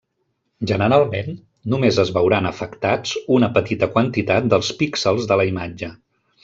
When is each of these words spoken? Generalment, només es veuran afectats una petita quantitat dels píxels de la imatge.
Generalment, 0.69 1.29
només 1.73 1.99
es 2.05 2.11
veuran 2.17 2.49
afectats 2.53 3.15
una 3.39 3.53
petita 3.59 3.93
quantitat 3.99 4.53
dels 4.55 4.77
píxels 4.83 5.33
de 5.33 5.43
la 5.43 5.51
imatge. 5.57 5.97